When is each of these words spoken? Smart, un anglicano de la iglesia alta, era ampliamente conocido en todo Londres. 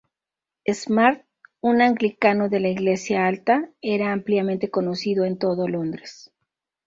Smart, 0.67 1.25
un 1.59 1.79
anglicano 1.79 2.49
de 2.49 2.59
la 2.59 2.69
iglesia 2.69 3.27
alta, 3.27 3.69
era 3.83 4.11
ampliamente 4.11 4.71
conocido 4.71 5.25
en 5.25 5.37
todo 5.37 5.67
Londres. 5.67 6.31